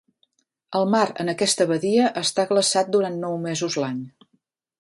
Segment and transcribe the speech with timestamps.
[0.79, 4.05] El mar en aquesta badia està glaçat durant nou mesos l'any.